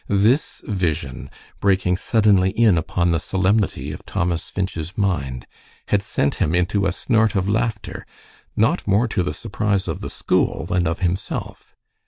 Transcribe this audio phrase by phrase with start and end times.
[0.09, 1.29] This vision
[1.59, 5.45] breaking suddenly in upon the solemnity of Thomas Finch's mind,
[5.89, 8.07] had sent him into a snort of laughter,
[8.55, 11.75] not more to the surprise of the school than of himself.